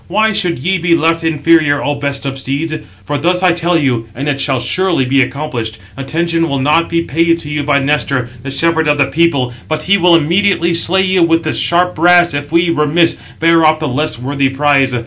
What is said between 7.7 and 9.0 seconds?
Nestor, the shepherd of